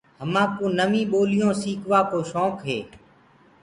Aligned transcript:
همآ 0.21 0.43
ڪوُ 0.57 0.65
نوينٚ 0.79 1.09
ٻوليونٚ 1.11 1.59
سيڪوآ 1.61 1.99
ڪو 2.11 2.19
شوڪ 2.31 2.55
هي۔ 2.67 2.79